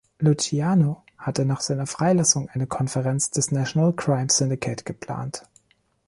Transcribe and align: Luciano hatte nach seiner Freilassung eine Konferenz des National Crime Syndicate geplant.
Luciano 0.17 1.03
hatte 1.19 1.45
nach 1.45 1.61
seiner 1.61 1.85
Freilassung 1.85 2.49
eine 2.49 2.65
Konferenz 2.65 3.29
des 3.29 3.51
National 3.51 3.93
Crime 3.93 4.31
Syndicate 4.31 4.83
geplant. 4.83 5.43